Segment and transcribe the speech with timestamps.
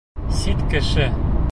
[0.39, 1.07] Сит кеше!